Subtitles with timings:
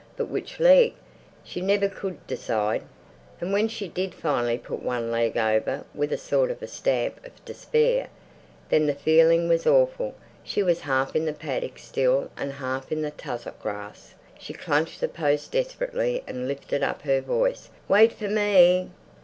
[0.17, 0.95] But which leg?
[1.43, 2.81] She never could decide.
[3.39, 7.45] And when she did finally put one leg over with a sort of stamp of
[7.45, 10.15] despair—then the feeling was awful.
[10.43, 14.15] She was half in the paddock still and half in the tussock grass.
[14.39, 17.69] She clutched the post desperately and lifted up her voice.
[17.87, 18.89] "Wait for me!"